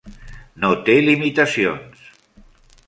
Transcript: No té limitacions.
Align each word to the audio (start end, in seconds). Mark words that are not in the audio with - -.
No 0.63 0.71
té 0.87 0.95
limitacions. 1.03 2.03